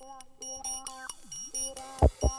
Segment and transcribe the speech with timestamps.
[0.00, 0.22] Thank
[2.22, 2.37] you.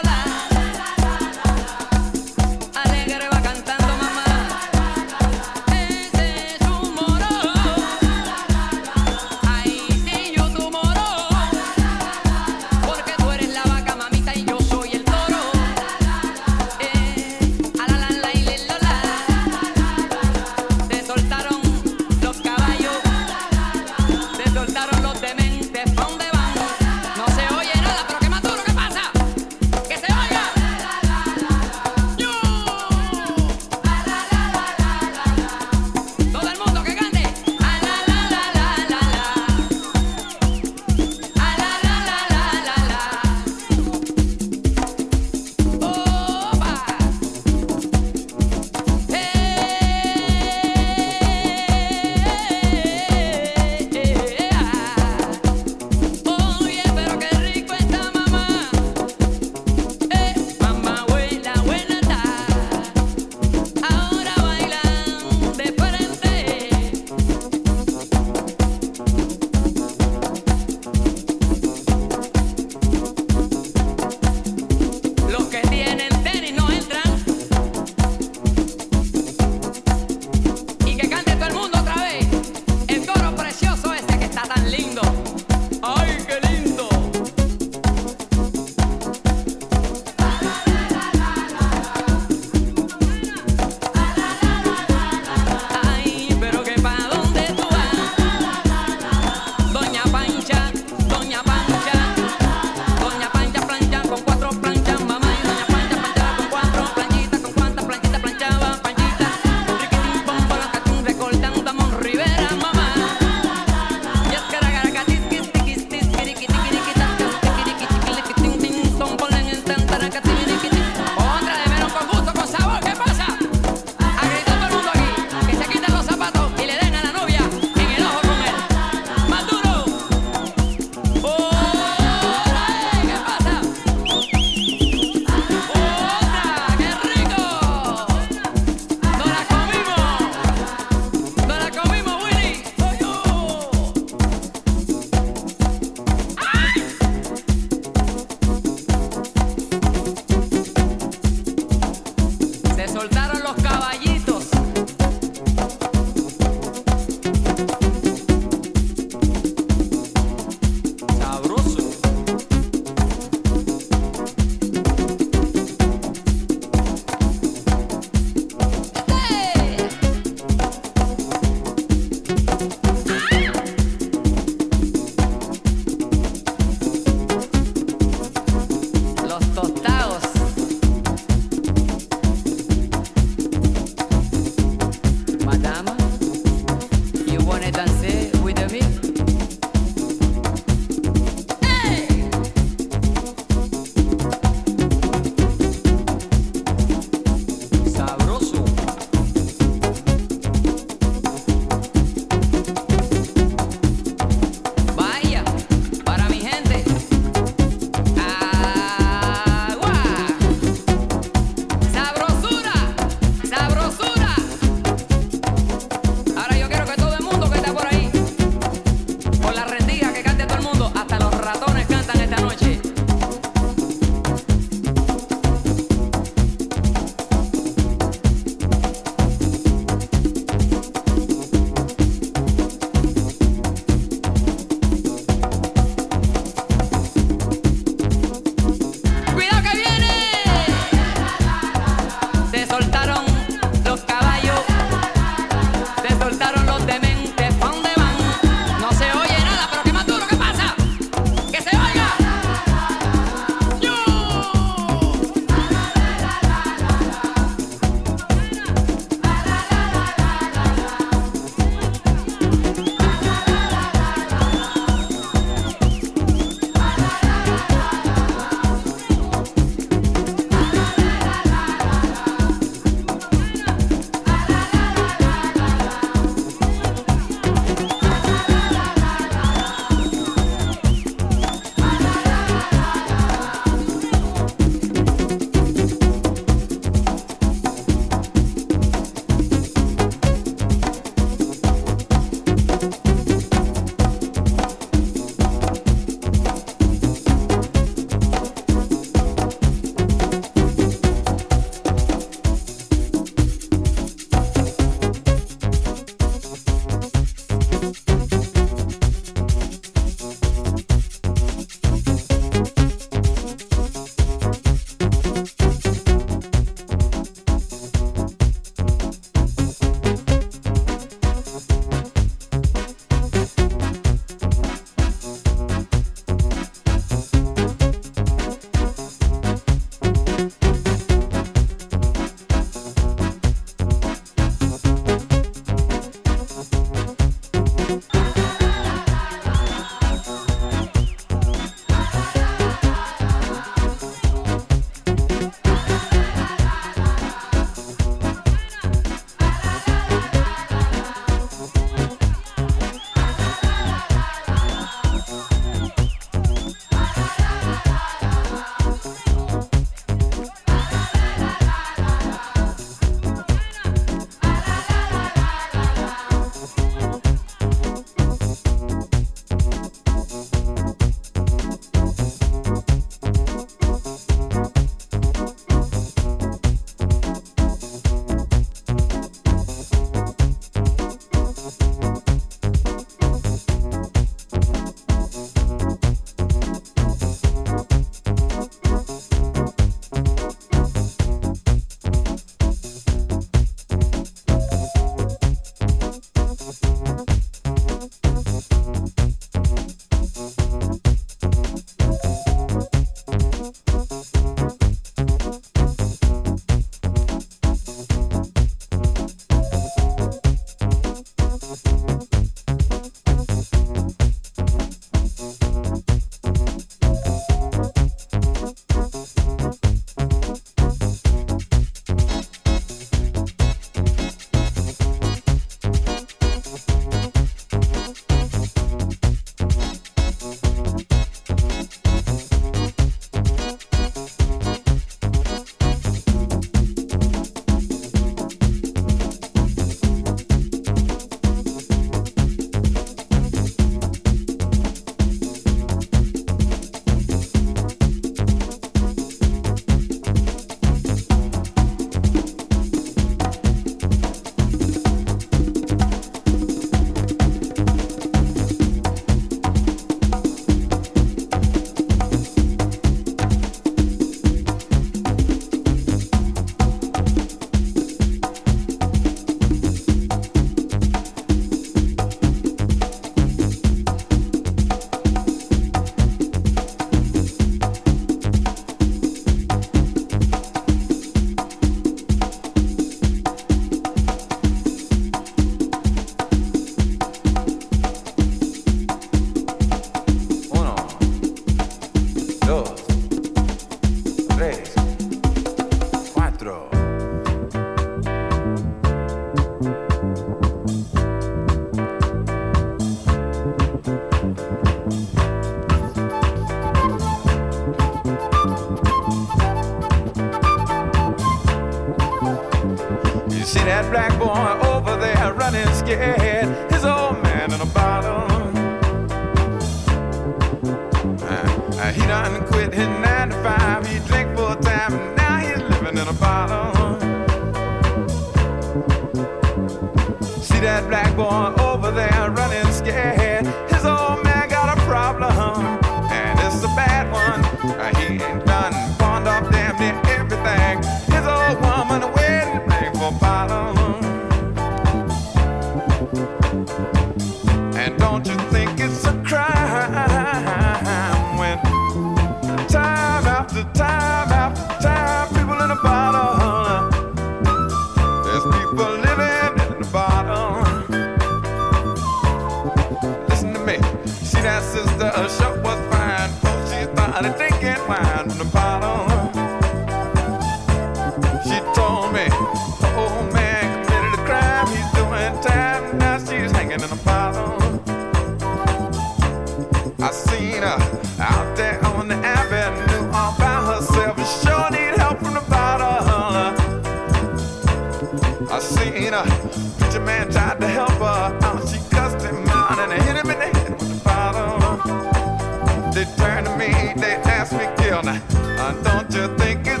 [598.81, 600.00] Don't you think it's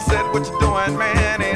[0.00, 1.49] said, What you doing, man?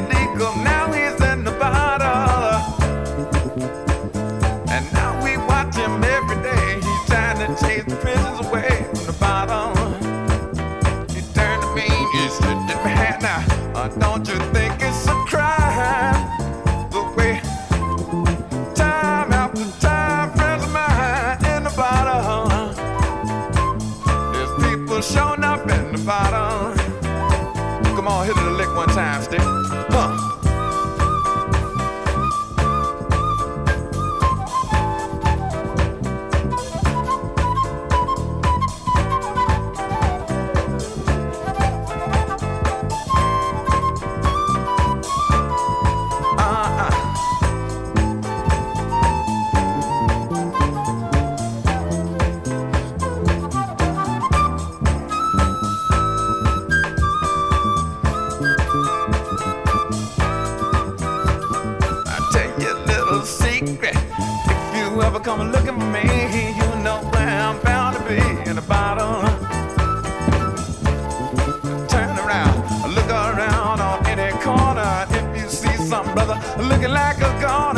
[75.94, 76.37] something, brother,
[76.68, 77.74] looking like a god.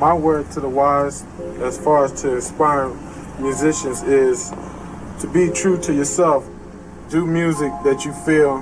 [0.00, 1.24] My word to the wise,
[1.60, 2.88] as far as to inspire
[3.38, 4.50] musicians, is
[5.20, 6.48] to be true to yourself.
[7.10, 8.60] Do music that you feel,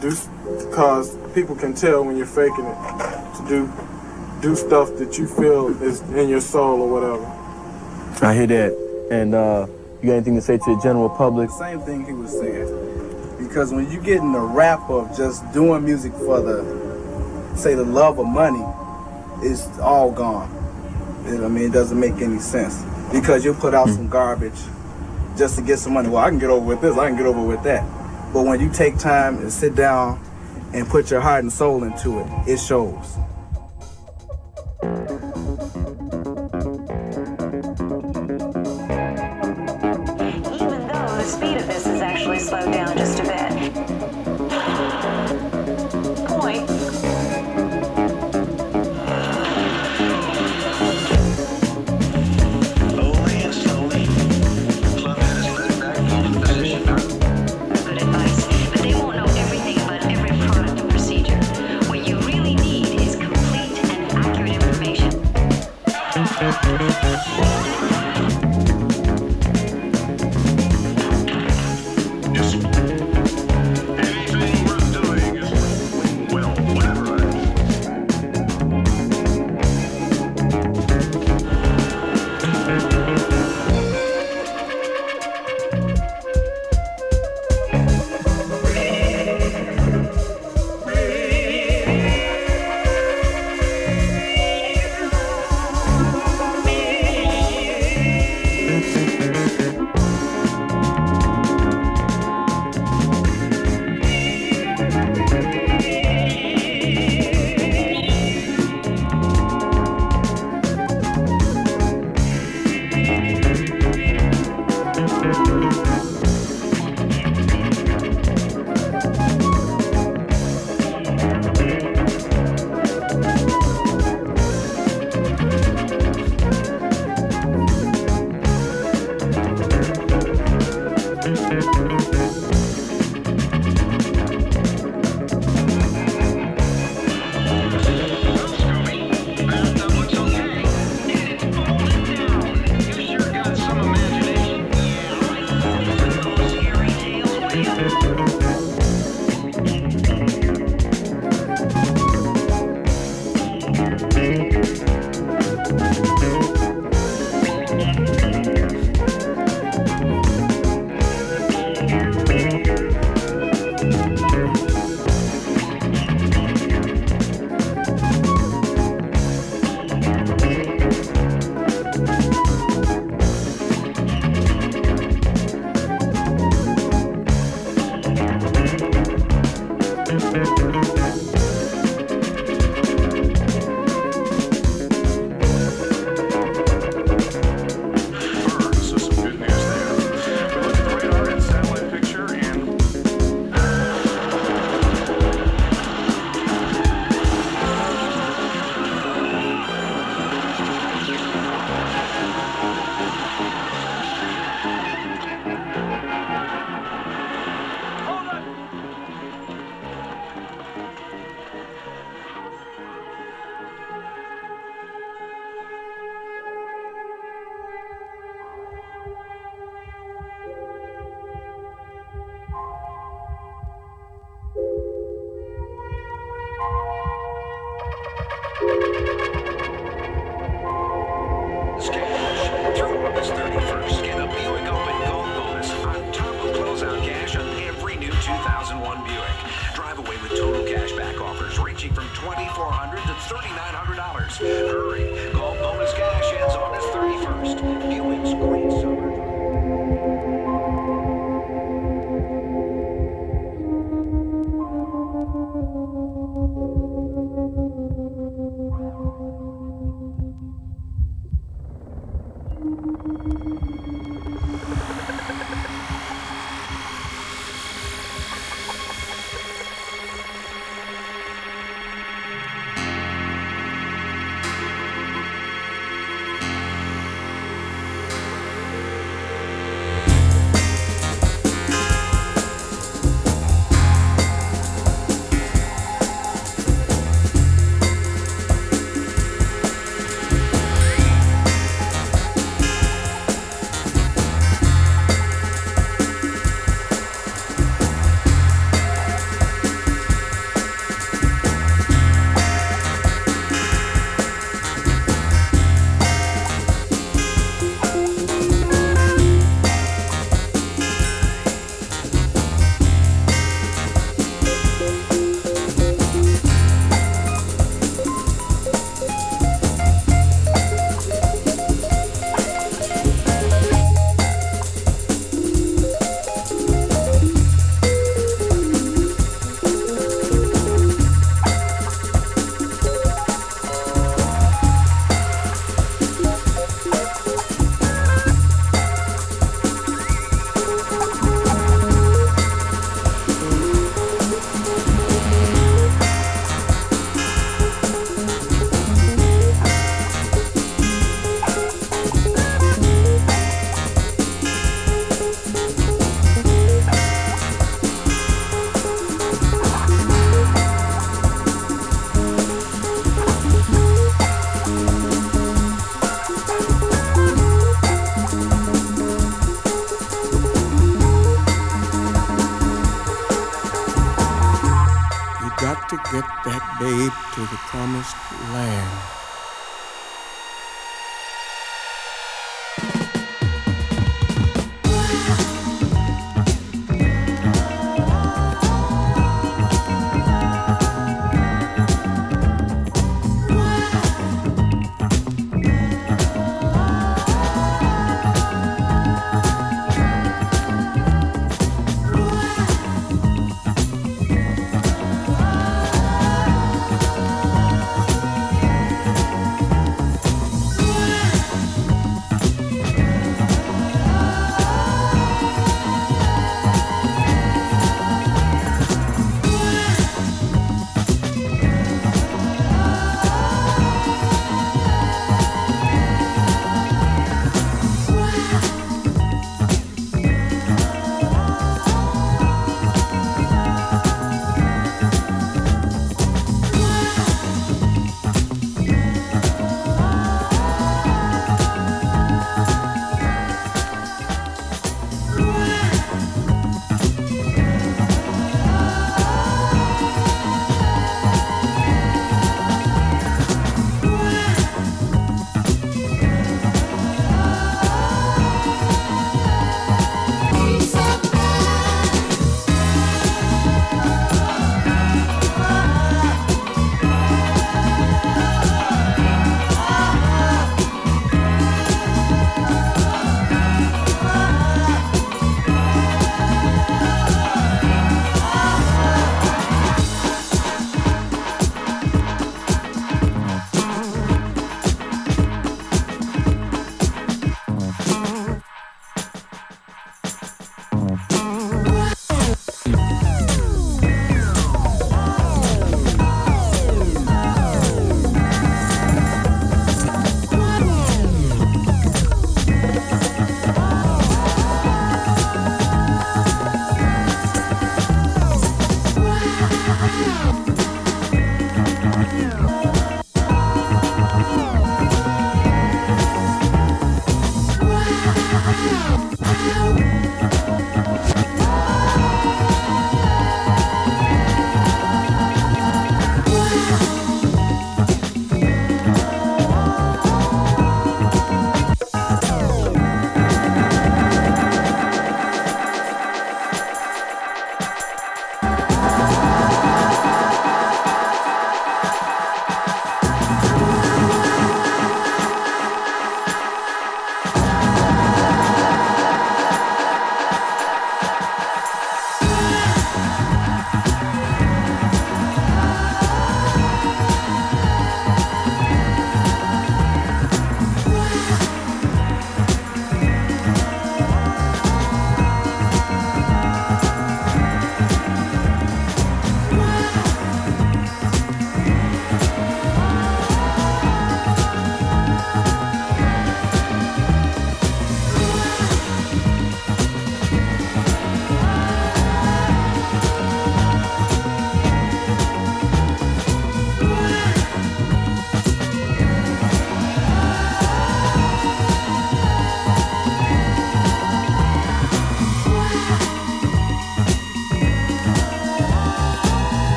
[0.00, 0.12] do
[0.66, 3.36] because people can tell when you're faking it.
[3.36, 3.72] To do
[4.40, 7.24] do stuff that you feel is in your soul or whatever.
[8.24, 9.08] I hear that.
[9.10, 9.66] And uh,
[10.00, 11.50] you got anything to say to the general public?
[11.50, 13.36] Same thing he was saying.
[13.38, 17.84] Because when you get in the rap of just doing music for the, say, the
[17.84, 18.64] love of money,
[19.42, 20.55] it's all gone.
[21.28, 22.84] I mean, it doesn't make any sense.
[23.12, 23.94] Because you'll put out mm.
[23.94, 24.58] some garbage
[25.36, 26.08] just to get some money.
[26.08, 27.82] Well, I can get over with this, I can get over with that.
[28.32, 30.20] But when you take time and sit down
[30.72, 33.16] and put your heart and soul into it, it shows.